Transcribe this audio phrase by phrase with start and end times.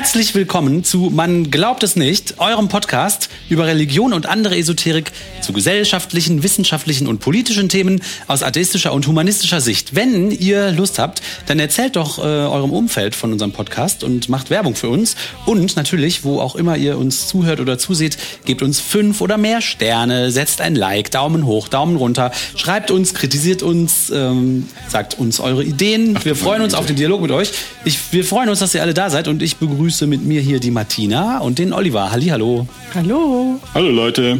[0.00, 5.12] Herzlich willkommen zu Man glaubt es nicht, eurem Podcast über Religion und andere Esoterik
[5.42, 9.94] zu gesellschaftlichen, wissenschaftlichen und politischen Themen aus atheistischer und humanistischer Sicht.
[9.94, 14.48] Wenn ihr Lust habt, dann erzählt doch äh, eurem Umfeld von unserem Podcast und macht
[14.48, 15.16] Werbung für uns.
[15.44, 19.60] Und natürlich, wo auch immer ihr uns zuhört oder zuseht, gebt uns fünf oder mehr
[19.60, 25.40] Sterne, setzt ein Like, Daumen hoch, Daumen runter, schreibt uns, kritisiert uns, ähm, sagt uns
[25.40, 26.18] eure Ideen.
[26.24, 27.52] Wir freuen uns auf den Dialog mit euch.
[27.84, 30.60] Ich, wir freuen uns, dass ihr alle da seid und ich begrüße mit mir hier
[30.60, 32.10] die Martina und den Oliver.
[32.10, 32.66] Halli, hallo.
[32.94, 33.58] Hallo.
[33.74, 34.38] Hallo Leute.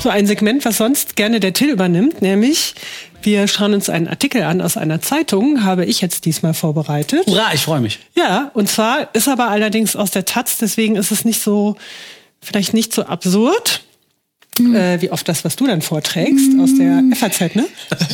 [0.00, 2.74] So ein Segment, was sonst gerne der Till übernimmt, nämlich
[3.22, 7.26] wir schauen uns einen Artikel an aus einer Zeitung, habe ich jetzt diesmal vorbereitet.
[7.26, 7.98] Hurra, ich freue mich.
[8.16, 11.76] Ja, und zwar ist aber allerdings aus der Taz, deswegen ist es nicht so,
[12.40, 13.82] vielleicht nicht so absurd.
[14.58, 17.66] Äh, wie oft das, was du dann vorträgst, aus der FAZ, ne?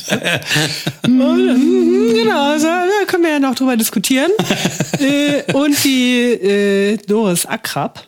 [1.05, 4.31] Und, genau, also, da können wir ja noch drüber diskutieren.
[5.01, 8.07] äh, und die äh, Doris Akrab,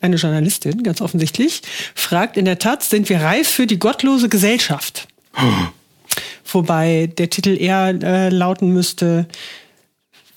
[0.00, 1.62] eine Journalistin, ganz offensichtlich,
[1.94, 5.08] fragt in der Taz, sind wir reif für die gottlose Gesellschaft?
[6.52, 9.26] Wobei der Titel eher äh, lauten müsste,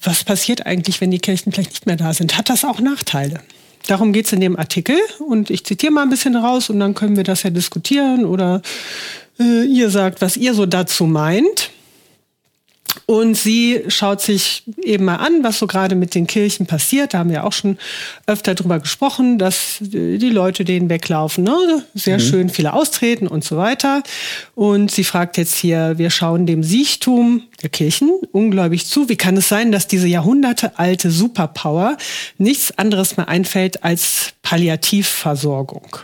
[0.01, 2.37] was passiert eigentlich, wenn die Kirchen vielleicht nicht mehr da sind?
[2.37, 3.39] Hat das auch Nachteile?
[3.87, 7.17] Darum geht's in dem Artikel und ich zitiere mal ein bisschen raus und dann können
[7.17, 8.61] wir das ja diskutieren oder
[9.39, 11.71] äh, ihr sagt, was ihr so dazu meint.
[13.05, 17.13] Und sie schaut sich eben mal an, was so gerade mit den Kirchen passiert.
[17.13, 17.77] Da haben wir auch schon
[18.27, 21.43] öfter drüber gesprochen, dass die Leute denen weglaufen.
[21.43, 21.83] Ne?
[21.93, 22.21] Sehr mhm.
[22.21, 24.03] schön, viele austreten und so weiter.
[24.55, 29.09] Und sie fragt jetzt hier, wir schauen dem Siechtum der Kirchen ungläubig zu.
[29.09, 31.97] Wie kann es sein, dass diese jahrhundertealte Superpower
[32.37, 35.97] nichts anderes mehr einfällt als Palliativversorgung?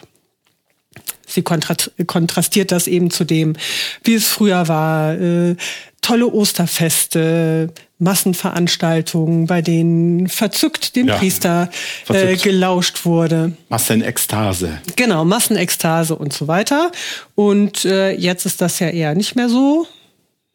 [1.29, 3.55] Sie kontrastiert das eben zu dem,
[4.03, 5.13] wie es früher war.
[5.13, 5.55] Äh,
[6.01, 12.31] tolle Osterfeste, Massenveranstaltungen, bei denen verzückt dem ja, Priester äh, verzückt.
[12.31, 13.53] Äh, gelauscht wurde.
[13.67, 14.81] Massenekstase.
[14.95, 16.91] Genau, Massenekstase und so weiter.
[17.35, 19.85] Und äh, jetzt ist das ja eher nicht mehr so.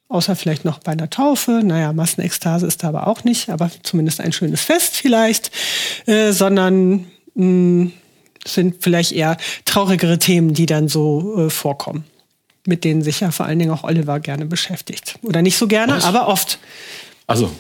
[0.09, 1.63] Außer vielleicht noch bei einer Taufe.
[1.65, 5.51] Naja, Massenekstase ist da aber auch nicht, aber zumindest ein schönes Fest vielleicht.
[6.07, 7.91] Äh, sondern mh,
[8.44, 12.05] sind vielleicht eher traurigere Themen, die dann so äh, vorkommen
[12.66, 15.19] mit denen sich ja vor allen Dingen auch Oliver gerne beschäftigt.
[15.22, 16.05] Oder nicht so gerne, Was?
[16.05, 16.59] aber oft.
[17.27, 17.50] Also.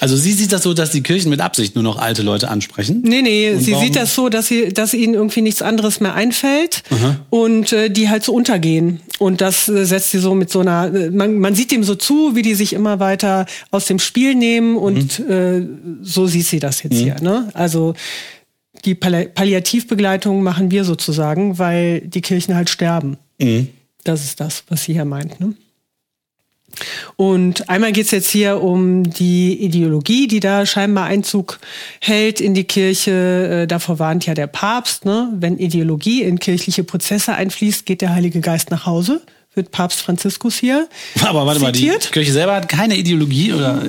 [0.00, 3.00] Also sie sieht das so, dass die Kirchen mit Absicht nur noch alte Leute ansprechen?
[3.04, 6.82] Nee, nee, sie sieht das so, dass sie, dass ihnen irgendwie nichts anderes mehr einfällt
[6.90, 7.20] Aha.
[7.30, 9.00] und äh, die halt so untergehen.
[9.18, 11.94] Und das äh, setzt sie so mit so einer, äh, man, man sieht dem so
[11.94, 15.30] zu, wie die sich immer weiter aus dem Spiel nehmen und mhm.
[15.30, 15.66] äh,
[16.02, 17.04] so sieht sie das jetzt mhm.
[17.04, 17.16] hier.
[17.22, 17.48] Ne?
[17.54, 17.94] Also
[18.84, 23.16] die Palli Palliativbegleitung machen wir sozusagen, weil die Kirchen halt sterben.
[23.40, 23.68] Mhm.
[24.04, 25.40] Das ist das, was sie hier meint.
[25.40, 25.54] Ne?
[27.16, 31.60] Und einmal geht es jetzt hier um die Ideologie, die da scheinbar Einzug
[32.00, 33.62] hält in die Kirche.
[33.62, 35.32] Äh, davor warnt ja der Papst, ne?
[35.38, 39.22] wenn Ideologie in kirchliche Prozesse einfließt, geht der Heilige Geist nach Hause.
[39.54, 40.88] Wird Papst Franziskus hier.
[41.22, 41.94] Aber warte zitiert.
[41.94, 43.80] mal, die Kirche selber hat keine Ideologie oder?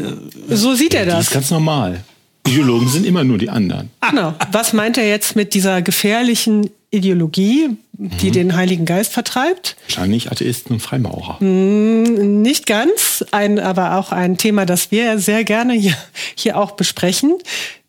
[0.50, 1.16] So sieht er das.
[1.16, 2.04] Das ist ganz normal.
[2.48, 3.90] Ideologen sind immer nur die anderen.
[4.08, 4.34] Genau.
[4.52, 8.32] Was meint er jetzt mit dieser gefährlichen Ideologie, die mhm.
[8.32, 9.76] den Heiligen Geist vertreibt?
[9.88, 11.44] Wahrscheinlich Atheisten und Freimaurer.
[11.44, 15.98] Mm, nicht ganz, ein, aber auch ein Thema, das wir sehr gerne hier,
[16.36, 17.34] hier auch besprechen,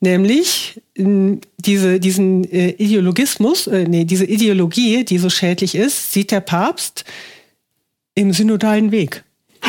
[0.00, 6.30] nämlich mm, diese, diesen äh, Ideologismus, äh, nee, diese Ideologie, die so schädlich ist, sieht
[6.30, 7.04] der Papst
[8.14, 9.22] im synodalen Weg.
[9.64, 9.68] Oh.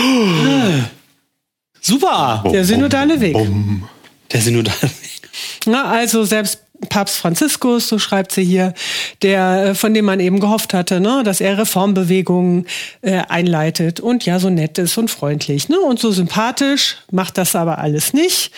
[1.81, 2.43] Super!
[2.51, 3.33] Der synodale Weg.
[3.33, 3.87] Bum.
[4.31, 5.29] Der synodale Weg.
[5.65, 8.73] Na, also selbst Papst Franziskus, so schreibt sie hier,
[9.21, 12.67] der, äh, von dem man eben gehofft hatte, ne, dass er Reformbewegungen
[13.01, 17.55] äh, einleitet und ja, so nett ist und freundlich, ne, und so sympathisch, macht das
[17.55, 18.51] aber alles nicht,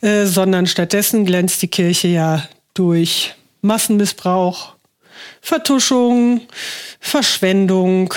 [0.00, 4.74] äh, sondern stattdessen glänzt die Kirche ja durch Massenmissbrauch,
[5.40, 6.42] Vertuschung,
[7.00, 8.14] Verschwendung,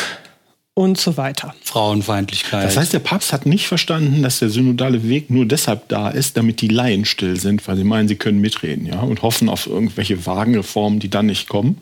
[0.79, 1.53] und so weiter.
[1.61, 2.63] Frauenfeindlichkeit.
[2.63, 6.37] Das heißt, der Papst hat nicht verstanden, dass der synodale Weg nur deshalb da ist,
[6.37, 9.67] damit die Laien still sind, weil sie meinen, sie können mitreden, ja, und hoffen auf
[9.67, 11.81] irgendwelche vagen Reformen, die dann nicht kommen.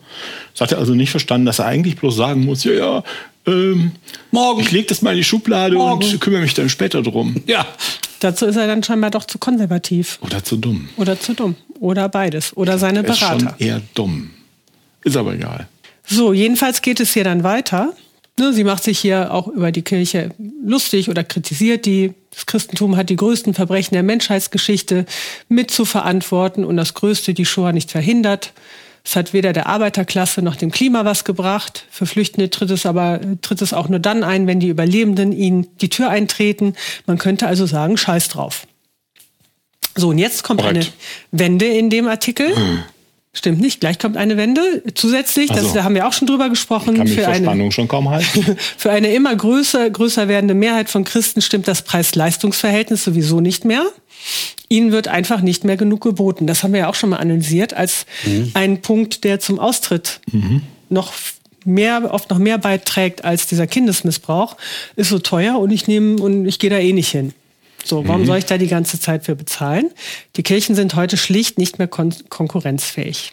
[0.52, 3.04] Das hat er also nicht verstanden, dass er eigentlich bloß sagen muss, ja, ja,
[3.46, 3.92] ähm,
[4.32, 4.62] morgen.
[4.62, 6.04] Ich lege das mal in die Schublade morgen.
[6.04, 7.36] und kümmere mich dann später drum.
[7.46, 7.66] Ja.
[8.18, 10.18] Dazu ist er dann scheinbar doch zu konservativ.
[10.22, 10.88] Oder zu dumm.
[10.96, 11.54] Oder zu dumm.
[11.78, 12.56] Oder beides.
[12.56, 13.36] Oder seine Berater.
[13.36, 14.30] Ist schon eher dumm.
[15.04, 15.68] Ist aber egal.
[16.04, 17.92] So, jedenfalls geht es hier dann weiter.
[18.38, 20.30] Ne, sie macht sich hier auch über die Kirche
[20.64, 22.14] lustig oder kritisiert die.
[22.30, 25.06] Das Christentum hat die größten Verbrechen der Menschheitsgeschichte
[25.48, 28.52] mit zu verantworten und das Größte, die Shoah, nicht verhindert.
[29.04, 31.86] Es hat weder der Arbeiterklasse noch dem Klima was gebracht.
[31.90, 35.66] Für Flüchtende tritt es aber, tritt es auch nur dann ein, wenn die Überlebenden ihnen
[35.80, 36.74] die Tür eintreten.
[37.06, 38.66] Man könnte also sagen, scheiß drauf.
[39.96, 40.76] So, und jetzt kommt Correct.
[40.76, 40.86] eine
[41.32, 42.54] Wende in dem Artikel.
[42.54, 42.84] Hm.
[43.34, 44.82] Stimmt nicht, gleich kommt eine Wende.
[44.94, 48.56] Zusätzlich, das, da haben wir auch schon drüber gesprochen, kann für, eine, schon kaum halten.
[48.76, 53.84] für eine immer größer, größer werdende Mehrheit von Christen stimmt das Preis-Leistungs-Verhältnis sowieso nicht mehr.
[54.68, 56.46] Ihnen wird einfach nicht mehr genug geboten.
[56.46, 58.50] Das haben wir ja auch schon mal analysiert als mhm.
[58.54, 60.62] ein Punkt, der zum Austritt mhm.
[60.88, 61.12] noch
[61.64, 64.56] mehr, oft noch mehr beiträgt als dieser Kindesmissbrauch,
[64.96, 67.34] ist so teuer und ich nehme und ich gehe da eh nicht hin.
[67.88, 68.26] So, warum mhm.
[68.26, 69.90] soll ich da die ganze Zeit für bezahlen?
[70.36, 73.32] Die Kirchen sind heute schlicht nicht mehr kon konkurrenzfähig.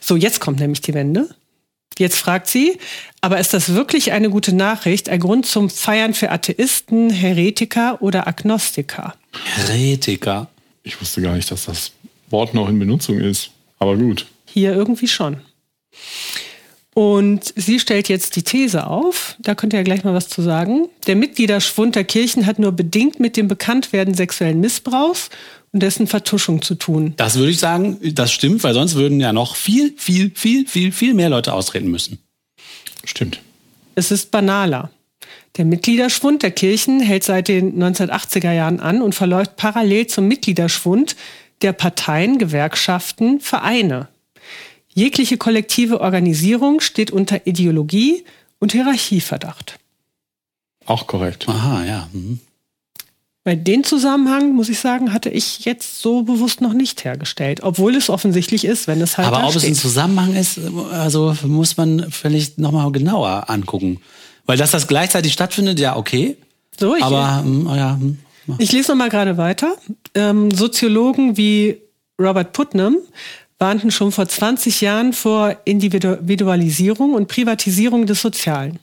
[0.00, 1.28] So, jetzt kommt nämlich die Wende.
[1.98, 2.78] Jetzt fragt sie,
[3.20, 8.26] aber ist das wirklich eine gute Nachricht, ein Grund zum Feiern für Atheisten, Heretiker oder
[8.26, 9.14] Agnostiker?
[9.54, 10.48] Heretiker.
[10.82, 11.92] Ich wusste gar nicht, dass das
[12.28, 13.50] Wort noch in Benutzung ist.
[13.78, 14.26] Aber gut.
[14.44, 15.40] Hier irgendwie schon.
[16.98, 20.40] Und sie stellt jetzt die These auf, da könnt ihr ja gleich mal was zu
[20.40, 20.88] sagen.
[21.06, 25.28] Der Mitgliederschwund der Kirchen hat nur bedingt mit dem Bekanntwerden sexuellen Missbrauchs
[25.72, 27.12] und dessen Vertuschung zu tun.
[27.18, 30.90] Das würde ich sagen, das stimmt, weil sonst würden ja noch viel, viel, viel, viel,
[30.90, 32.18] viel mehr Leute austreten müssen.
[33.04, 33.42] Stimmt.
[33.94, 34.90] Es ist banaler.
[35.58, 41.14] Der Mitgliederschwund der Kirchen hält seit den 1980er Jahren an und verläuft parallel zum Mitgliederschwund
[41.60, 44.08] der Parteien, Gewerkschaften, Vereine.
[44.96, 48.24] Jegliche kollektive Organisierung steht unter Ideologie
[48.58, 49.78] und Hierarchieverdacht.
[50.86, 51.46] Auch korrekt.
[51.46, 52.08] Aha, ja.
[52.14, 52.40] Mhm.
[53.44, 57.62] Bei den Zusammenhang, muss ich sagen, hatte ich jetzt so bewusst noch nicht hergestellt.
[57.62, 59.28] Obwohl es offensichtlich ist, wenn es halt.
[59.28, 59.64] Aber ob steht.
[59.64, 60.58] es ein Zusammenhang ist,
[60.90, 64.00] also muss man vielleicht nochmal genauer angucken.
[64.46, 66.38] Weil dass das gleichzeitig stattfindet, ja, okay.
[66.80, 67.98] So, ich, aber, hm, ja.
[68.00, 68.18] Hm,
[68.56, 69.76] ich lese nochmal gerade weiter.
[70.14, 71.82] Ähm, Soziologen wie
[72.18, 72.96] Robert Putnam
[73.58, 78.78] warnten schon vor 20 Jahren vor Individualisierung und Privatisierung des Sozialen.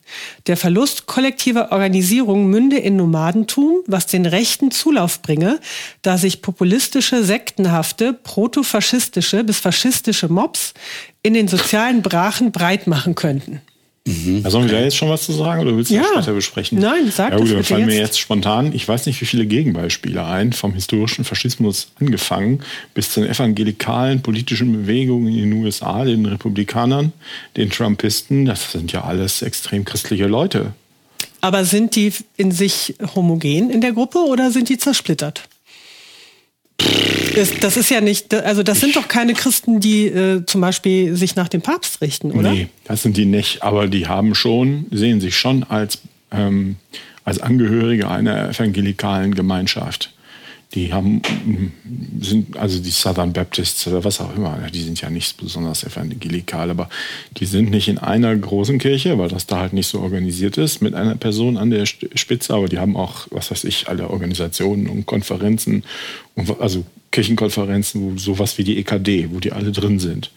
[0.47, 5.59] Der Verlust kollektiver Organisierung münde in Nomadentum, was den Rechten Zulauf bringe,
[6.01, 10.73] da sich populistische, sektenhafte, protofaschistische bis faschistische Mobs
[11.21, 13.61] in den sozialen Brachen breit machen könnten.
[14.05, 14.41] Mhm.
[14.43, 16.01] Also sollen wir da jetzt schon was zu sagen oder willst du ja.
[16.01, 16.79] das später besprechen?
[16.79, 19.45] Nein, sag ja, gut, das dann fallen mir jetzt spontan, ich weiß nicht, wie viele
[19.45, 22.59] Gegenbeispiele ein, vom historischen Faschismus angefangen
[22.93, 27.13] bis zu den evangelikalen politischen Bewegungen in den USA, den Republikanern,
[27.55, 28.43] den Trumpisten.
[28.45, 30.73] Das sind ja alles extrem christliche Leute.
[31.39, 35.43] Aber sind die in sich homogen in der Gruppe oder sind die zersplittert?
[37.61, 41.35] Das ist ja nicht, also das sind doch keine Christen, die äh, zum Beispiel sich
[41.35, 42.51] nach dem Papst richten, oder?
[42.51, 45.99] Nee, das sind die nicht, aber die haben schon, sehen sich schon als,
[46.31, 46.75] ähm,
[47.25, 50.12] als Angehörige einer evangelikalen Gemeinschaft.
[50.73, 51.21] Die haben,
[52.19, 56.71] sind, also die Southern Baptists oder was auch immer, die sind ja nicht besonders evangelikal,
[56.71, 56.89] aber
[57.37, 60.81] die sind nicht in einer großen Kirche, weil das da halt nicht so organisiert ist,
[60.81, 64.87] mit einer Person an der Spitze, aber die haben auch, was weiß ich, alle Organisationen
[64.87, 65.83] und Konferenzen,
[66.59, 70.31] also Kirchenkonferenzen, wo sowas wie die EKD, wo die alle drin sind.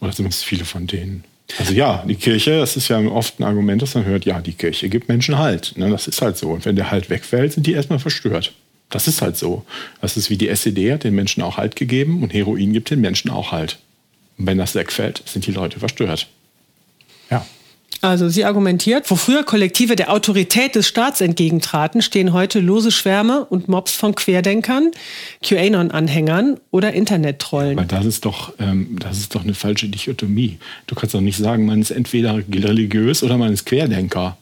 [0.00, 1.24] Oder zumindest viele von denen.
[1.58, 4.52] Also ja, die Kirche, das ist ja oft ein Argument, das man hört, ja, die
[4.52, 5.74] Kirche gibt Menschen Halt.
[5.76, 6.50] Ne, das ist halt so.
[6.50, 8.52] Und wenn der Halt wegfällt, sind die erstmal verstört.
[8.90, 9.64] Das ist halt so.
[10.00, 13.00] Das ist wie die SED hat den Menschen auch Halt gegeben und Heroin gibt den
[13.00, 13.78] Menschen auch Halt.
[14.38, 16.28] Und wenn das wegfällt, sind die Leute verstört.
[17.30, 17.44] Ja.
[18.00, 23.46] Also sie argumentiert, wo früher Kollektive der Autorität des Staats entgegentraten, stehen heute lose Schwärme
[23.46, 24.90] und Mobs von Querdenkern,
[25.42, 27.78] QAnon-Anhängern oder Internet-Trollen.
[27.78, 30.58] Aber das ist doch, ähm, das ist doch eine falsche Dichotomie.
[30.86, 34.36] Du kannst doch nicht sagen, man ist entweder religiös oder man ist Querdenker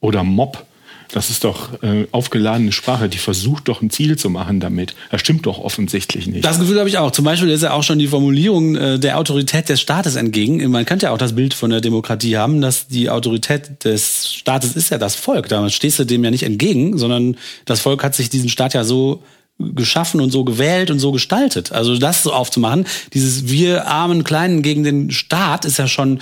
[0.00, 0.64] oder Mob.
[1.12, 4.94] Das ist doch äh, aufgeladene Sprache, die versucht doch ein Ziel zu machen damit.
[5.10, 6.42] Das stimmt doch offensichtlich nicht.
[6.42, 7.10] Das Gefühl habe ich auch.
[7.10, 10.68] Zum Beispiel ist ja auch schon die Formulierung äh, der Autorität des Staates entgegen.
[10.70, 14.74] Man könnte ja auch das Bild von der Demokratie haben, dass die Autorität des Staates
[14.74, 15.48] ist ja das Volk.
[15.48, 18.82] Damals stehst du dem ja nicht entgegen, sondern das Volk hat sich diesen Staat ja
[18.82, 19.22] so
[19.58, 21.72] geschaffen und so gewählt und so gestaltet.
[21.72, 26.20] Also das so aufzumachen, dieses wir armen Kleinen gegen den Staat ist ja schon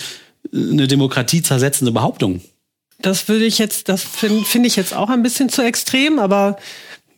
[0.52, 2.40] eine Demokratie zersetzende Behauptung.
[3.02, 6.56] Das würde ich jetzt, das finde find ich jetzt auch ein bisschen zu extrem, aber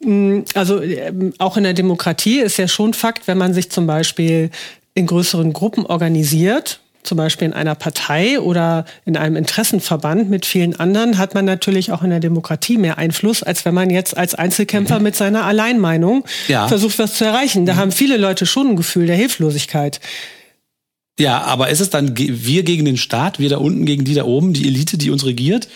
[0.01, 3.71] mh, mm, also äh, auch in der Demokratie ist ja schon Fakt, wenn man sich
[3.71, 4.51] zum Beispiel
[4.95, 10.79] in größeren Gruppen organisiert, zum Beispiel in einer Partei oder in einem Interessenverband mit vielen
[10.79, 14.35] anderen, hat man natürlich auch in der Demokratie mehr Einfluss, als wenn man jetzt als
[14.35, 15.05] Einzelkämpfer mhm.
[15.05, 16.69] mit seiner Alleinmeinung ja.
[16.69, 17.67] versucht, was zu erreichen.
[17.67, 17.79] Da mhm.
[17.79, 20.01] haben viele Leute schon ein Gefühl der Hilflosigkeit.
[21.19, 24.25] Ja, aber ist es dann wir gegen den Staat, wir da unten gegen die da
[24.25, 25.69] oben, die Elite, die uns regiert?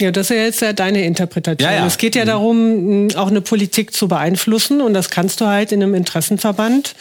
[0.00, 1.70] Ja, das ist ja jetzt ja deine Interpretation.
[1.70, 1.86] Ja, ja.
[1.86, 2.28] Es geht ja mhm.
[2.28, 6.94] darum, auch eine Politik zu beeinflussen und das kannst du halt in einem Interessenverband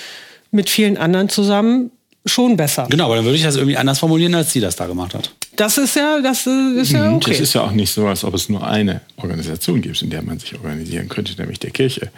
[0.52, 1.92] mit vielen anderen zusammen
[2.26, 2.88] schon besser.
[2.90, 5.34] Genau, aber dann würde ich das irgendwie anders formulieren, als sie das da gemacht hat.
[5.56, 7.32] Das ist ja, das ist ja okay.
[7.32, 10.22] Es ist ja auch nicht so, als ob es nur eine Organisation gibt, in der
[10.22, 12.12] man sich organisieren könnte, nämlich der Kirche.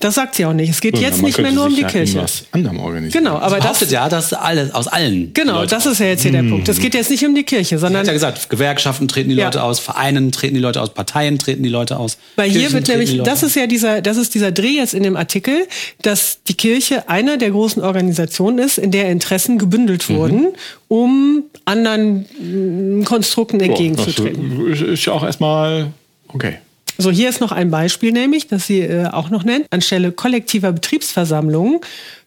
[0.00, 0.70] Das sagt sie auch nicht.
[0.70, 2.24] Es geht Ja, jetzt nicht mehr nur um die ja Kirche.
[2.52, 3.22] anderem organisieren.
[3.24, 5.32] Genau, aber das, Behauptet ja, dass alle, aus allen.
[5.34, 6.68] genau, das ist ja jetzt hier der Punkt.
[6.70, 9.36] Es geht jetzt nicht um die Kirche, Er sondern hat ja gesagt, Gewerkschaften treten die
[9.36, 9.44] Ja.
[9.44, 12.16] Leute aus, Vereinen treten die Leute aus, Parteien treten die Leute aus.
[12.36, 14.76] Weil hier Kirchen wird treten die nämlich, das ist ja dieser, das ist dieser Dreh
[14.76, 15.66] jetzt in dem Artikel,
[16.00, 20.14] dass die Kirche eine der großen Organisationen ist, in der Interessen gebündelt Mhm.
[20.16, 20.48] wurden,
[20.88, 24.70] um anderen mm, Konstrukten Ja, entgegenzutreten.
[24.70, 25.88] Das ist ja auch erstmal
[26.28, 26.54] okay.
[27.00, 29.66] So, hier ist noch ein Beispiel, nämlich, das sie äh, auch noch nennt.
[29.70, 31.80] Anstelle kollektiver Betriebsversammlungen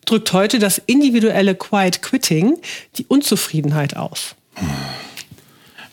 [0.06, 2.58] drückt heute das individuelle Quiet Quitting
[2.98, 4.34] die Unzufriedenheit aus.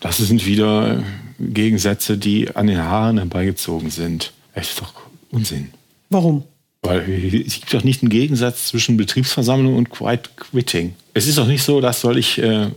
[0.01, 1.03] Das sind wieder
[1.39, 4.33] Gegensätze, die an den Haaren herbeigezogen sind.
[4.55, 4.95] Das ist doch
[5.31, 5.73] Unsinn.
[6.09, 6.45] Warum?
[6.81, 7.01] Weil
[7.47, 10.95] es gibt doch nicht einen Gegensatz zwischen Betriebsversammlung und Quiet Quitting.
[11.13, 12.69] Es ist doch nicht so, dass soll ich äh,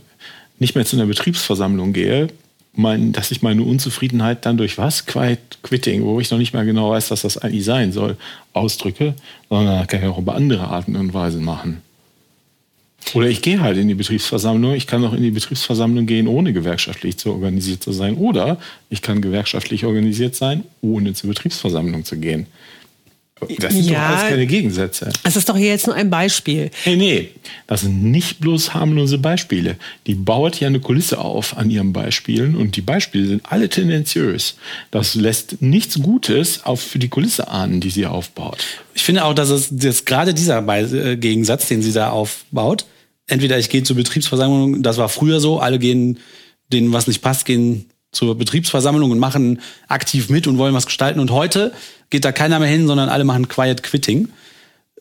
[0.58, 2.28] nicht mehr zu einer Betriebsversammlung gehe,
[2.76, 5.06] mein, dass ich meine Unzufriedenheit dann durch was?
[5.06, 8.16] Quiet Quitting, wo ich noch nicht mal genau weiß, was das eigentlich sein soll,
[8.52, 9.14] ausdrücke,
[9.48, 11.82] sondern kann ich auch über andere Arten und Weisen machen.
[13.12, 14.74] Oder ich gehe halt in die Betriebsversammlung.
[14.74, 18.16] Ich kann auch in die Betriebsversammlung gehen, ohne gewerkschaftlich zu organisiert zu sein.
[18.16, 22.46] Oder ich kann gewerkschaftlich organisiert sein, ohne zur Betriebsversammlung zu gehen.
[23.58, 24.08] Das sind Ja.
[24.08, 25.12] doch alles keine Gegensätze.
[25.24, 26.70] Es ist doch hier jetzt nur ein Beispiel.
[26.86, 27.28] Nee, nee,
[27.66, 29.76] das sind nicht bloß harmlose Beispiele.
[30.06, 34.54] Die baut ja eine Kulisse auf an ihren Beispielen und die Beispiele sind alle tendenziös.
[34.92, 38.64] Das lässt nichts Gutes auf für die Kulisse ahnen, die sie aufbaut.
[38.94, 40.78] Ich finde auch, dass es jetzt gerade dieser Be
[41.12, 42.86] äh, Gegensatz, den sie da aufbaut,
[43.26, 46.18] entweder ich gehe zur Betriebsversammlung, das war früher so, alle gehen,
[46.72, 51.20] denen was nicht passt, gehen zur Betriebsversammlung und machen aktiv mit und wollen was gestalten.
[51.20, 51.72] Und heute
[52.10, 54.28] geht da keiner mehr hin, sondern alle machen Quiet Quitting.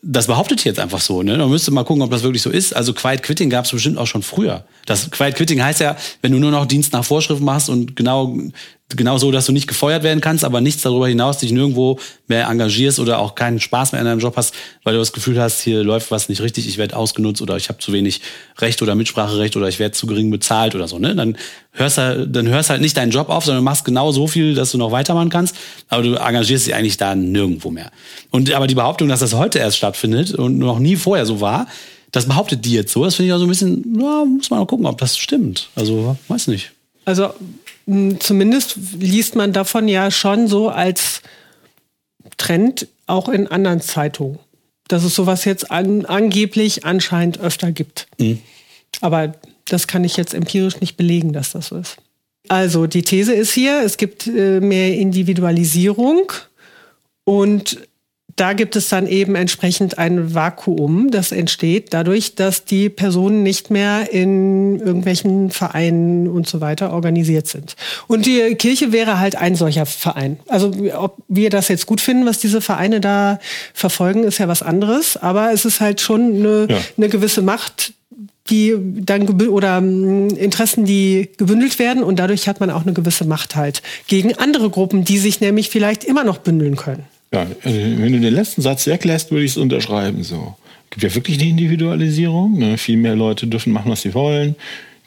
[0.01, 1.23] Das behauptet hier jetzt einfach so.
[1.23, 1.37] Ne?
[1.37, 2.75] Man müsste mal gucken, ob das wirklich so ist.
[2.75, 4.65] Also Quiet Quitting gab es bestimmt auch schon früher.
[4.85, 8.37] Das Quiet Quitting heißt ja, wenn du nur noch Dienst nach Vorschrift machst und genau
[8.89, 12.47] genau so, dass du nicht gefeuert werden kannst, aber nichts darüber hinaus dich nirgendwo mehr
[12.47, 15.61] engagierst oder auch keinen Spaß mehr in deinem Job hast, weil du das Gefühl hast,
[15.61, 18.21] hier läuft was nicht richtig, ich werde ausgenutzt oder ich habe zu wenig
[18.59, 20.99] Recht oder Mitspracherecht oder ich werde zu gering bezahlt oder so.
[20.99, 21.15] Ne?
[21.15, 21.37] Dann
[21.71, 24.71] hörst halt, dann hörst halt nicht deinen Job auf, sondern machst genau so viel, dass
[24.71, 25.55] du noch weitermachen kannst,
[25.89, 27.91] aber du engagierst dich eigentlich da nirgendwo mehr.
[28.31, 31.67] Und aber die Behauptung, dass das heute erst stattfindet und noch nie vorher so war,
[32.11, 33.03] das behauptet die jetzt so.
[33.03, 35.69] Das finde ich auch so ein bisschen, ja, muss man mal gucken, ob das stimmt.
[35.75, 36.71] Also, weiß nicht.
[37.05, 37.33] Also
[38.19, 41.21] zumindest liest man davon ja schon so als
[42.37, 44.39] Trend auch in anderen Zeitungen,
[44.87, 48.07] dass es sowas jetzt an, angeblich anscheinend öfter gibt.
[49.01, 49.33] Aber
[49.65, 51.97] das kann ich jetzt empirisch nicht belegen, dass das so ist.
[52.49, 56.31] Also die These ist hier, es gibt äh, mehr Individualisierung
[57.23, 57.79] und
[58.35, 63.69] da gibt es dann eben entsprechend ein Vakuum, das entsteht dadurch, dass die Personen nicht
[63.69, 67.75] mehr in irgendwelchen Vereinen und so weiter organisiert sind.
[68.07, 70.39] Und die Kirche wäre halt ein solcher Verein.
[70.47, 73.39] Also ob wir das jetzt gut finden, was diese Vereine da
[73.73, 75.15] verfolgen, ist ja was anderes.
[75.17, 76.77] Aber es ist halt schon eine, Ja.
[76.97, 77.93] eine gewisse Macht,
[78.49, 83.25] die dann oder mh, Interessen, die gebündelt werden und dadurch hat man auch eine gewisse
[83.25, 87.05] Macht halt gegen andere Gruppen, die sich nämlich vielleicht immer noch bündeln können.
[87.33, 90.23] Ja, äh, wenn du den letzten Satz weglässt, würde ich es unterschreiben.
[90.23, 90.55] So.
[90.91, 92.57] Gibt ja wirklich eine Individualisierung.
[92.59, 92.77] Ne?
[92.77, 94.55] Viel mehr Leute dürfen machen, was sie wollen.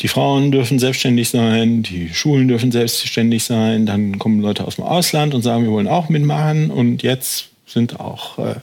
[0.00, 3.87] Die Frauen dürfen selbstständig sein, die Schulen dürfen selbstständig sein.
[3.87, 6.71] Dann kommen Leute aus dem Ausland und sagen, wir wollen auch mitmachen.
[6.71, 8.56] Und jetzt sind auch äh,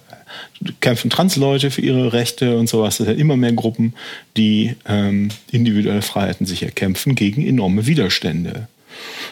[0.81, 2.99] kämpfen Transleute für ihre Rechte und sowas.
[2.99, 3.93] Es sind immer mehr Gruppen,
[4.37, 8.67] die ähm, individuelle Freiheiten sich erkämpfen gegen enorme Widerstände.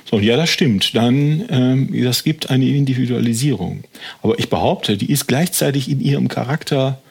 [0.10, 0.96] So, ja, das stimmt.
[0.96, 3.84] Dann, ähm, das gibt eine Individualisierung.
[4.22, 7.02] Aber ich behaupte, die ist gleichzeitig in ihrem Charakter.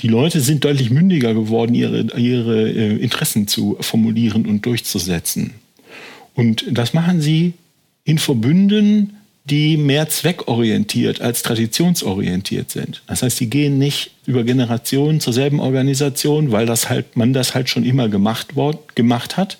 [0.00, 5.54] Die Leute sind deutlich mündiger geworden, ihre, ihre äh, Interessen zu formulieren und durchzusetzen.
[6.34, 7.54] Und das machen sie
[8.04, 13.02] in Verbünden, die mehr zweckorientiert als traditionsorientiert sind.
[13.06, 17.54] Das heißt, die gehen nicht über Generationen zur selben Organisation, weil das halt, man das
[17.54, 19.56] halt schon immer gemacht, wort, gemacht hat,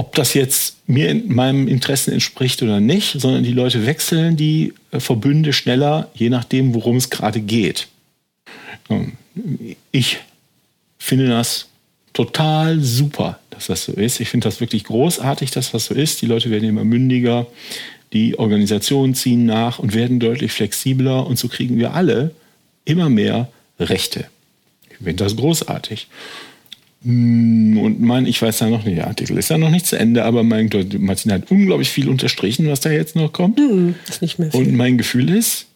[0.00, 4.72] ob das jetzt mir in meinem Interessen entspricht oder nicht, sondern die Leute wechseln die
[4.92, 7.86] äh, Verbünde schneller, je nachdem, worum es gerade geht.
[9.92, 10.20] Ich
[10.96, 11.68] finde das
[12.14, 14.20] total super, dass das so ist.
[14.20, 16.22] Ich finde das wirklich großartig, dass das so ist.
[16.22, 17.46] Die Leute werden immer mündiger,
[18.14, 22.34] die Organisationen ziehen nach und werden deutlich flexibler und so kriegen wir alle
[22.86, 24.28] immer mehr Rechte.
[24.88, 26.08] Ich finde das großartig.
[27.02, 29.98] Mm, Und mein, ich weiß ja noch nicht, der Artikel ist ja noch nicht zu
[29.98, 33.58] Ende, aber mein, Martin hat unglaublich viel unterstrichen, was da jetzt noch kommt.
[34.08, 34.60] Ist nicht mehr viel.
[34.60, 35.66] Und mein Gefühl ist,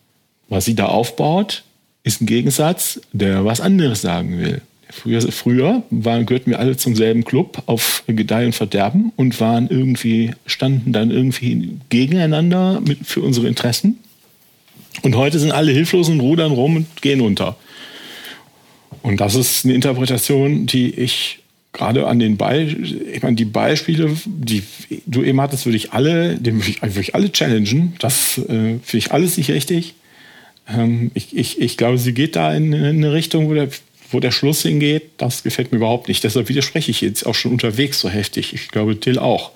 [0.48, 1.64] was sie da aufbaut,
[2.02, 4.60] ist ein Gegensatz, der was anderes sagen will.
[4.90, 9.68] Früher, früher waren, gehörten wir alle zum selben Club auf Gedeih und Verderben und waren
[9.68, 13.98] irgendwie, standen dann irgendwie gegeneinander mit, für unsere Interessen.
[15.02, 17.56] Und heute sind alle hilflos und rudern rum und gehen unter.
[19.04, 21.40] Und das ist eine Interpretation, die ich
[21.74, 24.62] gerade an den Beispielen, ich meine, die Beispiele, die
[25.04, 27.96] du eben hattest, würde ich alle, dem würde ich, würde ich alle challengen.
[27.98, 29.92] Das äh, finde ich alles nicht richtig.
[30.66, 33.68] Ähm, ich, ich, ich glaube, sie geht da in, in eine Richtung, wo der,
[34.10, 35.02] wo der Schluss hingeht.
[35.18, 36.24] Das gefällt mir überhaupt nicht.
[36.24, 38.54] Deshalb widerspreche ich jetzt auch schon unterwegs so heftig.
[38.54, 39.50] Ich glaube, Till auch.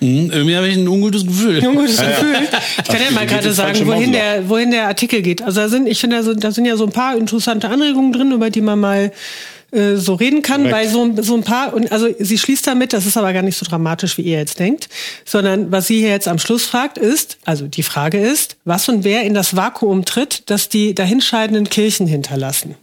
[0.00, 1.58] Mhm, irgendwie habe ich ein ungutes Gefühl.
[1.58, 2.36] Ein ungutes Gefühl.
[2.82, 5.42] Ich kann ja mal gerade sagen, wohin der, wohin der Artikel geht.
[5.42, 8.32] Also da sind, ich finde, da, da sind ja so ein paar interessante Anregungen drin,
[8.32, 9.12] über die man mal
[9.72, 10.76] äh, so reden kann, Korrekt.
[10.76, 13.56] weil so, so ein paar, und also sie schließt damit, das ist aber gar nicht
[13.56, 14.88] so dramatisch, wie ihr jetzt denkt,
[15.24, 19.04] sondern was sie hier jetzt am Schluss fragt ist, also die Frage ist, was und
[19.04, 22.74] wer in das Vakuum tritt, das die dahinscheidenden Kirchen hinterlassen.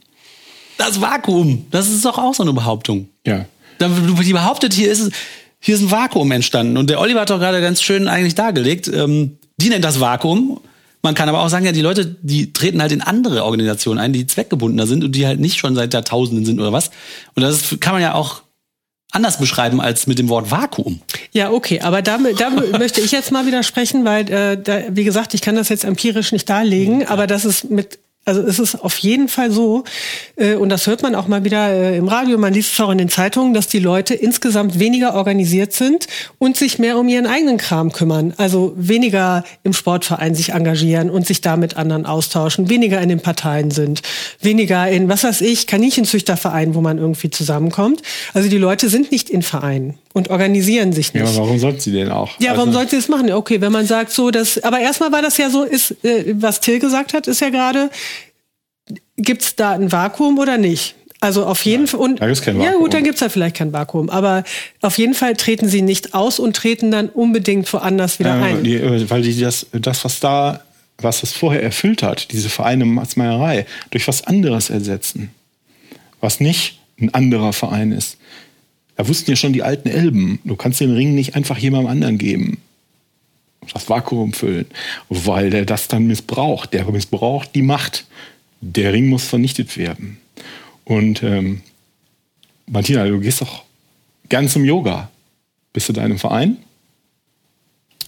[0.78, 3.10] Das Vakuum, das ist doch auch so eine Behauptung.
[3.26, 3.46] Ja.
[3.80, 5.12] Die behauptet, hier ist,
[5.60, 6.78] hier ist ein Vakuum entstanden.
[6.78, 10.60] Und der Oliver hat doch gerade ganz schön eigentlich dargelegt, ähm, die nennt das Vakuum
[11.08, 14.14] man kann aber auch sagen, ja, die Leute, die treten halt in andere Organisationen ein,
[14.14, 16.92] die zweckgebundener sind und die halt nicht schon seit Jahrtausenden sind oder was.
[17.36, 18.42] Und das kann man ja auch
[19.12, 21.02] anders beschreiben als mit dem Wort Vakuum.
[21.32, 25.34] Ja, okay, aber da, da möchte ich jetzt mal widersprechen, weil, äh, da, wie gesagt,
[25.34, 28.98] ich kann das jetzt empirisch nicht darlegen, aber das ist mit also es ist auf
[28.98, 29.86] jeden Fall so,
[30.36, 32.92] äh, und das hört man auch mal wieder äh, im Radio, man liest es auch
[32.92, 36.08] in den Zeitungen, dass die Leute insgesamt weniger organisiert sind
[36.38, 38.34] und sich mehr um ihren eigenen Kram kümmern.
[38.36, 43.22] Also weniger im Sportverein sich engagieren und sich da mit anderen austauschen, weniger in den
[43.22, 44.02] Parteien sind,
[44.42, 48.02] weniger in, was weiß ich, Kaninchenzüchterverein, wo man irgendwie zusammenkommt.
[48.34, 51.24] Also die Leute sind nicht in Vereinen und organisieren sich nicht.
[51.24, 52.32] Ja, warum sollten sie denn auch?
[52.40, 53.32] Ja, warum also, sollten sie das machen?
[53.32, 56.60] Okay, wenn man sagt so, dass, aber erstmal war das ja so, ist, äh, was
[56.60, 57.90] Till gesagt hat, ist ja gerade,
[59.16, 60.96] gibt es da ein Vakuum oder nicht?
[61.20, 62.00] Also auf jeden Fall.
[62.00, 62.72] Und, da gibt's kein Vakuum.
[62.74, 64.10] Ja gut, dann gibt's da vielleicht kein Vakuum.
[64.10, 64.44] Aber
[64.82, 68.64] auf jeden Fall treten sie nicht aus und treten dann unbedingt woanders wieder ja, ein.
[68.64, 70.62] Die, weil die das, das, was da,
[71.00, 75.32] was das vorher erfüllt hat, diese Vereine Matzmeierei, durch was anderes ersetzen.
[76.22, 78.18] Was nicht ein anderer Verein ist.
[78.98, 82.18] Da wussten ja schon die alten Elben, du kannst den Ring nicht einfach jemandem anderen
[82.18, 82.58] geben.
[83.74, 84.66] Das Vakuum füllen.
[85.10, 86.74] Weil der das dann missbraucht.
[86.74, 88.06] Der missbraucht die Macht
[88.62, 90.18] der Ring muss vernichtet werden.
[90.84, 91.62] Und ähm,
[92.66, 93.64] Martina, du gehst doch
[94.30, 95.10] gern zum Yoga.
[95.74, 96.58] Bist du da in einem Verein?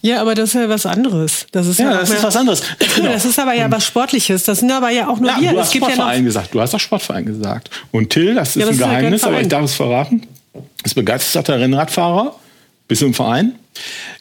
[0.02, 1.46] Ja, aber das ist ja was anderes.
[1.52, 2.64] Das ist ja, ja das ist was anderes.
[2.96, 3.12] Genau.
[3.12, 4.44] Das ist aber ja was Sportliches.
[4.44, 5.52] Das sind aber ja auch nur ja, wir.
[5.52, 6.54] Du hast es gibt Sportverein ja gesagt.
[6.54, 7.70] Du hast doch Sportverein gesagt.
[7.92, 10.24] Und Till, das ist ja, das ein Geheimnis, aber ich darf es verraten,
[10.84, 12.36] ist begeisterter Rennradfahrer.
[12.88, 13.56] Bist du im Verein?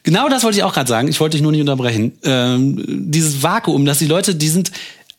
[0.02, 1.08] Genau das wollte ich auch gerade sagen.
[1.08, 2.18] Ich wollte dich nur nicht unterbrechen.
[2.22, 4.70] Ähm, dieses Vakuum, dass die Leute, die sind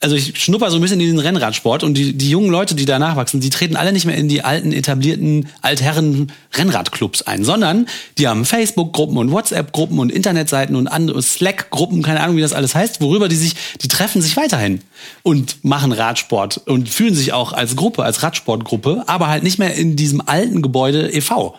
[0.02, 2.86] also ich schnupper so ein bisschen in den Rennradsport und die, die jungen Leute, die
[2.86, 7.86] da nachwachsen, die treten alle nicht mehr in die alten, etablierten Altherren Rennradclubs ein, sondern
[8.18, 12.76] die haben Facebook-Gruppen und WhatsApp-Gruppen und Internetseiten und andere Slack-Gruppen, keine Ahnung, wie das alles
[12.76, 14.80] heißt, worüber die sich, die treffen sich weiterhin
[15.22, 19.76] und machen Radsport und fühlen sich auch als Gruppe, als Radsportgruppe, aber halt nicht mehr
[19.76, 21.58] in diesem alten Gebäude e.V.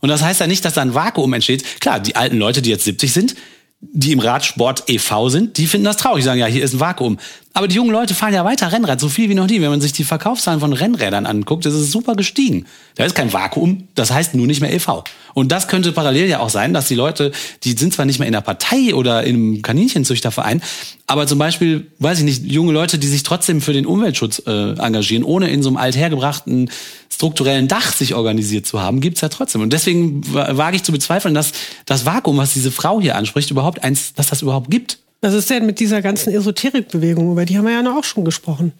[0.00, 1.80] Und das heißt ja nicht, dass da ein Vakuum entsteht.
[1.80, 3.36] Klar, die alten Leute, die jetzt 70 sind,
[3.80, 5.28] die im Radsport e.V.
[5.28, 7.18] sind, die finden das traurig, sagen, ja, hier ist ein Vakuum.
[7.56, 9.62] Aber die jungen Leute fahren ja weiter Rennrad, so viel wie noch nie.
[9.62, 12.66] Wenn man sich die Verkaufszahlen von Rennrädern anguckt, das ist super gestiegen.
[12.96, 15.04] Da ist kein Vakuum, das heißt nur nicht mehr e.V.
[15.32, 17.32] Und das könnte parallel ja auch sein, dass die Leute,
[17.64, 20.60] die sind zwar nicht mehr in der Partei oder im Kaninchenzüchterverein,
[21.06, 24.72] aber zum Beispiel, weiß ich nicht, junge Leute, die sich trotzdem für den Umweltschutz äh,
[24.78, 26.70] engagieren, ohne in so einem althergebrachten
[27.08, 29.62] strukturellen Dach sich organisiert zu haben, gibt's ja trotzdem.
[29.62, 31.52] Und deswegen wage ich zu bezweifeln, dass
[31.86, 34.98] das Vakuum, was diese Frau hier anspricht, überhaupt eins, dass das überhaupt gibt.
[35.26, 37.32] Was ist denn mit dieser ganzen Esoterikbewegung?
[37.32, 38.72] Über die haben wir ja noch auch schon gesprochen.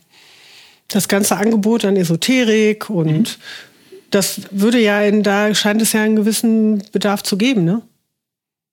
[0.87, 4.01] Das ganze Angebot an Esoterik und mhm.
[4.13, 7.83] das würde ja in, da scheint es ja einen gewissen Bedarf zu geben, ne?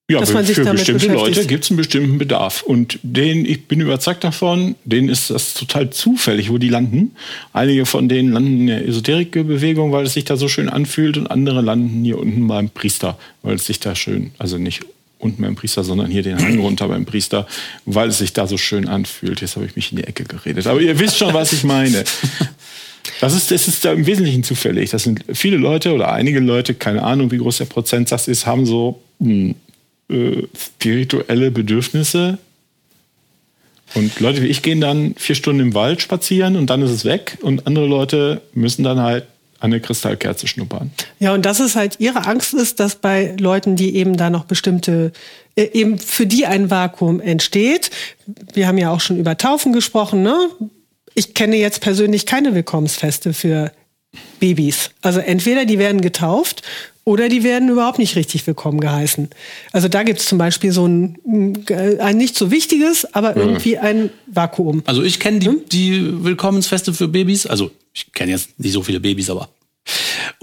[0.08, 2.62] Ja, dass man sich für bestimmte Leute gibt es einen bestimmten Bedarf.
[2.62, 7.16] Und den, ich bin überzeugt davon, denen ist das total zufällig, wo die landen.
[7.54, 11.26] Einige von denen landen in der Esoterikbewegung, weil es sich da so schön anfühlt, und
[11.26, 14.86] andere landen hier unten beim Priester, weil es sich da schön, also nicht
[15.24, 17.48] unten beim Priester, sondern hier den Hang runter beim Priester,
[17.86, 19.42] weil es sich da so schön anfühlt.
[19.42, 20.68] Jetzt habe ich mich in die Ecke geredet.
[20.68, 22.04] Aber ihr wisst schon, was ich meine.
[23.20, 24.90] Das ist, das ist im Wesentlichen zufällig.
[24.90, 28.66] Das sind viele Leute oder einige Leute, keine Ahnung, wie groß der Prozentsatz ist, haben
[28.66, 29.54] so mh,
[30.10, 32.38] hm, äh, spirituelle Bedürfnisse.
[33.94, 37.06] Und Leute wie ich gehen dann vier Stunden im Wald spazieren und dann ist es
[37.06, 37.38] weg.
[37.42, 39.26] Und andere Leute müssen dann halt
[39.64, 40.92] eine Kristallkerze schnuppern.
[41.20, 44.44] Ja, und das ist halt ihre Angst ist, dass bei Leuten, die eben da noch
[44.44, 45.14] bestimmte
[45.56, 47.90] äh, eben für die ein Vakuum entsteht.
[48.54, 50.50] Wir haben ja auch schon über Taufen gesprochen, ne?
[51.16, 53.72] Ich kenne jetzt persönlich keine Willkommensfeste für
[54.40, 54.92] Babys.
[55.02, 56.64] Also entweder die werden getauft
[57.06, 59.30] oder die werden überhaupt nicht richtig willkommen geheißen.
[59.72, 61.18] Also da gibt's zum Beispiel so ein,
[62.00, 64.84] ein nicht so wichtiges, aber irgendwie ein Vakuum.
[64.86, 67.46] Also ich kenne die, die Willkommensfeste für Babys.
[67.46, 69.50] Also ich kenne jetzt nicht so viele Babys, aber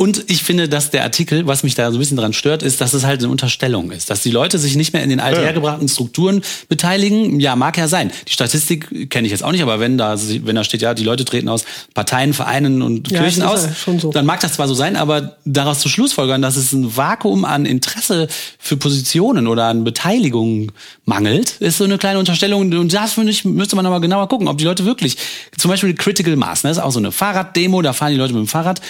[0.00, 2.80] und ich finde, dass der Artikel, was mich da so ein bisschen dran stört, ist,
[2.80, 5.88] dass es halt eine Unterstellung ist, dass die Leute sich nicht mehr in den althergebrachten
[5.88, 7.38] Strukturen beteiligen.
[7.38, 8.10] Ja, mag ja sein.
[8.26, 11.04] Die Statistik kenne ich jetzt auch nicht, aber wenn da, wenn da steht, ja, die
[11.04, 14.10] Leute treten aus Parteien, Vereinen und Ja, Kirchen aus, ja so.
[14.10, 17.66] dann mag das zwar so sein, aber daraus zu Schlussfolgern, dass es ein Vakuum an
[17.66, 20.72] Interesse für Positionen oder an Beteiligung
[21.04, 22.72] mangelt, ist so eine kleine Unterstellung.
[22.72, 25.18] Und das finde ich, müsste man aber genauer gucken, ob die Leute wirklich,
[25.58, 28.40] zum Beispiel Critical Mass, ne, ist auch so eine Fahrraddemo, da fahren die Leute mit
[28.40, 28.80] dem Fahrrad.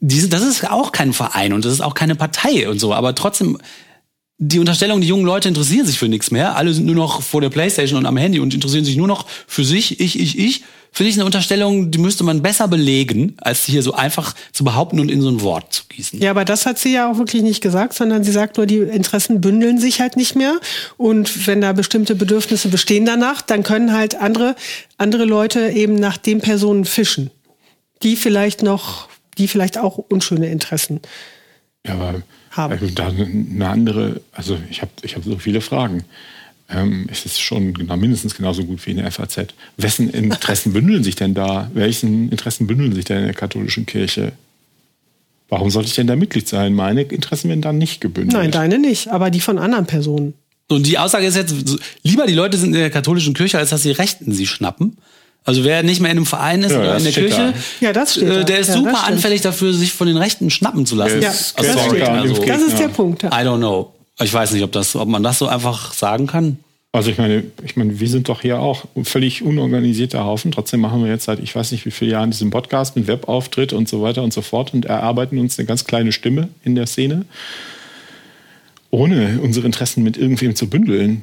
[0.00, 3.14] Diese, das ist auch kein Verein und das ist auch keine Partei und so, aber
[3.14, 3.58] trotzdem
[4.40, 6.56] die Unterstellung, die jungen Leute interessieren sich für nichts mehr.
[6.56, 9.26] Alle sind nur noch vor der Playstation und am Handy und interessieren sich nur noch
[9.48, 10.64] für sich, ich, ich, ich.
[10.90, 15.00] Finde ich eine Unterstellung, die müsste man besser belegen, als hier so einfach zu behaupten
[15.00, 16.20] und in so ein Wort zu gießen.
[16.20, 18.78] Ja, aber das hat sie ja auch wirklich nicht gesagt, sondern sie sagt nur, die
[18.78, 20.58] Interessen bündeln sich halt nicht mehr.
[20.96, 24.56] Und wenn da bestimmte Bedürfnisse bestehen danach, dann können halt andere,
[24.96, 27.30] andere Leute eben nach den Personen fischen,
[28.02, 29.08] die vielleicht noch,
[29.38, 31.00] die vielleicht auch unschöne Interessen.
[31.86, 32.72] Ja, aber Haben.
[32.72, 36.04] also da eine andere, also ich habe ich hab so viele Fragen.
[36.70, 39.46] Ähm, es ist schon genau, mindestens genauso gut wie in der FAZ.
[39.78, 41.70] Wessen Interessen bündeln sich denn da?
[41.72, 44.32] Welchen Interessen bündeln sich denn in der katholischen Kirche?
[45.48, 46.74] Warum sollte ich denn da Mitglied sein?
[46.74, 48.34] Meine Interessen werden dann nicht gebündelt.
[48.34, 50.34] Nein, deine nicht, aber die von anderen Personen.
[50.68, 51.54] Und die Aussage ist jetzt,
[52.02, 54.98] lieber die Leute sind in der katholischen Kirche, als dass die Rechten sie schnappen.
[55.48, 57.86] Also wer nicht mehr in einem Verein ist Ja, oder in der Kirche, da.
[57.86, 58.44] Ja, das steht äh, da.
[58.44, 61.22] der ist Ja, super anfällig dafür, sich von den Rechten schnappen zu lassen.
[61.22, 63.22] Ja, das und also, Das ist der Punkt.
[63.22, 63.30] Ja.
[63.30, 63.90] I don't know.
[64.20, 66.58] Ich weiß nicht, ob das, ob man das so einfach sagen kann.
[66.92, 70.52] Also ich meine, ich meine, wir sind doch hier auch ein völlig unorganisierter Haufen.
[70.52, 73.72] Trotzdem machen wir jetzt seit ich weiß nicht wie viele Jahren diesen Podcast mit Webauftritt
[73.72, 76.86] und so weiter und so fort und erarbeiten uns eine ganz kleine Stimme in der
[76.86, 77.24] Szene,
[78.90, 81.22] ohne unsere Interessen mit irgendwem zu bündeln.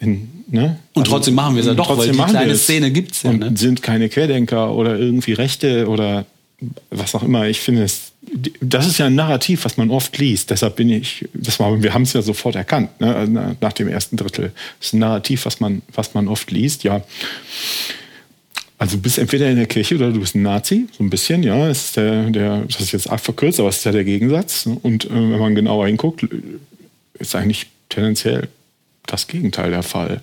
[0.00, 0.78] In, ne?
[0.94, 2.64] Und trotzdem machen wir es ja und doch, weil trotzdem die machen kleine wir es.
[2.64, 3.52] Szene gibt's ja, Und ne?
[3.56, 6.24] sind keine Querdenker oder irgendwie Rechte oder
[6.90, 7.46] was auch immer.
[7.48, 8.12] Ich finde es,
[8.60, 10.50] das ist ja ein Narrativ, was man oft liest.
[10.50, 13.88] Deshalb bin ich, das war, wir haben es ja sofort erkannt, ne, na- nach dem
[13.88, 14.52] ersten Drittel.
[14.78, 17.02] Das ist ein Narrativ, was man, was man oft liest, ja.
[18.78, 21.42] Also du bist entweder in der Kirche oder du bist ein Nazi, so ein bisschen,
[21.42, 21.68] ja.
[21.68, 24.66] Das ist der, der, das ist jetzt arg verkürzt, aber es ist ja der Gegensatz.
[24.66, 26.26] Und äh, wenn man genauer hinguckt,
[27.18, 28.48] ist eigentlich tendenziell
[29.06, 30.20] das Gegenteil der Fall.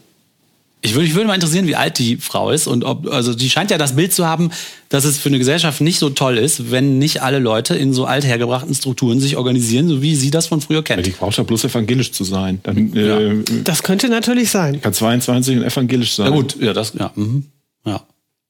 [0.85, 3.49] Ich würde, ich würde mal interessieren, wie alt die Frau ist und ob, also die
[3.49, 4.51] scheint ja das Bild zu haben,
[4.89, 8.03] dass es für eine Gesellschaft nicht so toll ist, wenn nicht alle Leute in so
[8.05, 11.05] althergebrachten Strukturen sich organisieren, so wie sie das von früher Ja, kennt.
[11.05, 12.59] die braucht ja bloß evangelisch zu sein.
[12.63, 13.17] Dann Ja.
[13.17, 14.81] äh, Das könnte natürlich sein.
[14.81, 16.25] kann 22 und evangelisch sein.
[16.25, 17.45] Ja gut, ja, das, ja, mhm.
[17.85, 18.05] ja.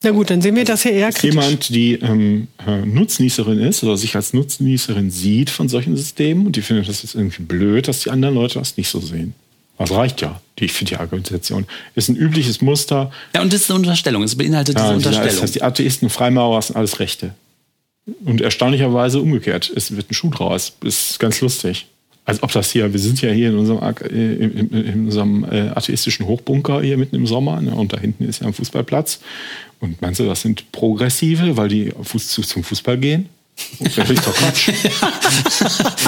[0.06, 1.36] Na gut, dann sehen wir das ja eher kritisch.
[1.36, 6.56] Jemand, die ähm, äh, Nutznießerin ist oder sich als Nutznießerin sieht von solchen Systemen und
[6.56, 9.34] die findet das ist irgendwie blöd, dass die anderen Leute das nicht so sehen.
[9.78, 10.41] Das reicht ja.
[10.60, 13.12] Die, ich finde die Argumentation ist ein übliches Muster.
[13.34, 15.36] Ja, und das ist eine Unterstellung, es beinhaltet diese Ja, diese- Unterstellung.
[15.36, 17.34] das heißt, die Atheisten, Freimaurer sind alles Rechte.
[18.26, 19.72] Und erstaunlicherweise umgekehrt.
[19.76, 20.74] Es wird ein Schuh draus.
[20.84, 21.88] Ist ganz lustig.
[22.26, 25.70] Als ob das hier, wir sind ja hier in unserem, äh, in, in, unserem äh,
[25.70, 27.62] atheistischen Hochbunker hier mitten im Sommer.
[27.62, 27.74] Ne?
[27.74, 29.20] Und da hinten ist ja ein Fußballplatz.
[29.80, 33.30] Und meinst du, das sind Progressive, weil die Fuß, zu, zum Fußball gehen?
[33.80, 34.70] Das ist doch Quatsch.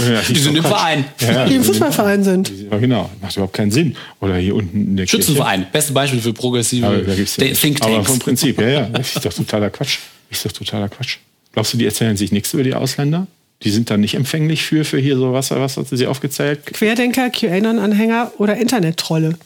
[0.05, 0.71] Ja, das Die sind im Quatsch.
[0.73, 1.05] Verein.
[1.19, 2.51] Ja, Die im Fußballverein sind.
[2.71, 3.09] Ja, genau.
[3.21, 3.95] Macht überhaupt keinen Sinn.
[4.19, 5.23] Oder hier unten in der Kirche.
[5.23, 7.47] Schützenverein, beste Beispiel für progressive Aber, da gibt's ja.
[7.53, 8.09] Think aber Tanks.
[8.09, 8.81] vom Prinzip, ja, ja.
[8.89, 9.99] Das ist doch totaler Quatsch.
[10.29, 11.17] Ist doch totaler Quatsch.
[11.53, 13.27] Glaubst du, die erzählen sich nichts über die Ausländer?
[13.63, 16.65] Die sind dann nicht empfänglich für, für hier so was, was hat sie aufgezählt?
[16.65, 19.37] Querdenker, QAnon-Anhänger oder Internet-Trolle.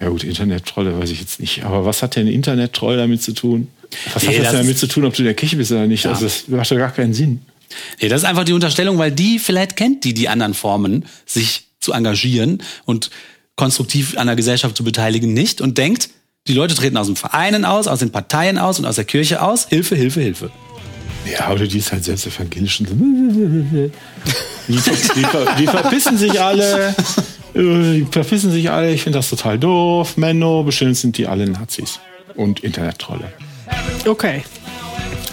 [0.00, 1.64] Ja gut, Internet-Trolle weiß ich jetzt nicht.
[1.64, 3.68] Aber was hat denn ein Internet-Troll damit zu tun?
[4.14, 5.70] Was Nee, hat das, das denn damit zu tun, ob du in der Kirche bist
[5.72, 6.06] oder nicht?
[6.06, 7.40] Also das macht doch gar keinen Sinn.
[8.00, 11.68] Nee, das ist einfach die Unterstellung, weil die vielleicht kennt die die anderen Formen, sich
[11.80, 13.10] zu engagieren und
[13.56, 16.10] konstruktiv an der Gesellschaft zu beteiligen, nicht und denkt,
[16.48, 19.42] die Leute treten aus den Vereinen aus, aus den Parteien aus und aus der Kirche
[19.42, 19.68] aus.
[19.68, 20.50] Hilfe, Hilfe, Hilfe.
[21.24, 22.80] Ja, oder die ist halt selbst evangelisch.
[22.80, 22.94] und so.
[24.68, 25.26] Die, die,
[25.58, 26.88] die verpissen sich alle.
[26.88, 26.92] Äh,
[27.54, 28.92] Die verpissen sich alle.
[28.92, 30.16] Ich finde das total doof.
[30.16, 32.00] Menno, bestimmt sind die alle Nazis.
[32.34, 33.32] Und Internet-Trolle.
[34.06, 34.42] Okay.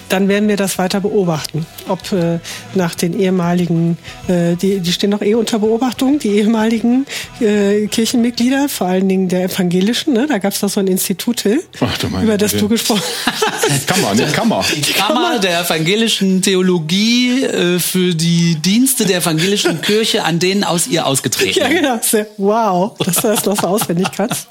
[0.09, 1.67] Dann werden wir das weiter beobachten.
[1.87, 2.39] Ob äh,
[2.73, 3.97] nach den ehemaligen,
[4.27, 7.05] äh, die, die stehen noch eh unter Beobachtung, die ehemaligen
[7.39, 10.25] äh, Kirchenmitglieder, vor allen Dingen der evangelischen, ne?
[10.27, 13.87] da gab es doch so ein Institut, über das du gesprochen hast.
[13.87, 14.25] Kammer, ne?
[14.33, 14.65] Kammer.
[14.75, 20.87] Die Kammer der evangelischen Theologie äh, für die Dienste der evangelischen Kirche, an denen aus
[20.87, 21.59] ihr ausgetreten.
[21.59, 21.99] ja, genau.
[22.01, 24.47] Sehr, wow, dass du das noch so auswendig kannst.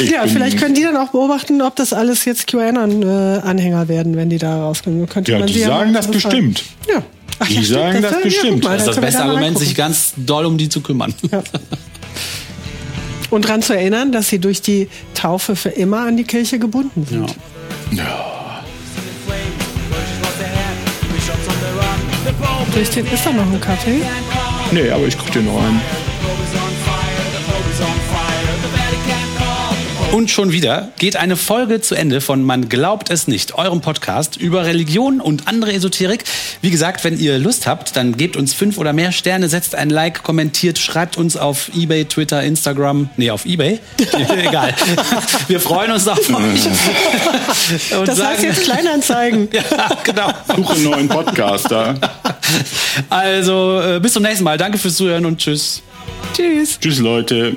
[0.00, 4.30] Ich ja, vielleicht können die dann auch beobachten, ob das alles jetzt QAnon-Anhänger werden, wenn
[4.30, 5.08] die da rauskommen.
[5.08, 6.62] Könnte Ja, man die sie sagen das bestimmt.
[6.88, 7.02] Ja.
[7.40, 8.52] Ach, Die ja, stimmt, sagen das ja, bestimmt.
[8.54, 11.14] guck mal, Das ist das beste Argument, sich ganz doll um die zu kümmern.
[11.30, 11.42] Ja.
[13.30, 17.06] Und daran zu erinnern, dass sie durch die Taufe für immer an die Kirche gebunden
[17.08, 17.34] sind.
[22.74, 24.02] Durch den ist da noch ein Kaffee.
[24.72, 25.80] Nee, aber ich guck dir noch einen.
[30.12, 34.36] Und schon wieder geht eine Folge zu Ende von Man glaubt es nicht, eurem Podcast
[34.36, 36.24] über Religion und andere Esoterik.
[36.62, 39.90] Wie gesagt, wenn ihr Lust habt, dann gebt uns fünf oder mehr Sterne, setzt ein
[39.90, 43.10] Like, kommentiert, schreibt uns auf Ebay, Twitter, Instagram.
[43.18, 43.80] Nee, auf Ebay.
[44.42, 44.74] Egal.
[45.46, 46.66] Wir freuen uns auf euch.
[47.98, 49.48] Und Das heißt sagen- jetzt Kleinanzeigen.
[49.58, 50.32] Ja, genau.
[50.56, 51.94] Suche einen neuen Podcaster.
[53.10, 54.56] Also, äh, bis zum nächsten Mal.
[54.56, 55.82] Danke fürs Zuhören und tschüss.
[56.34, 56.78] Tschüss.
[56.80, 57.56] Tschüss, Leute.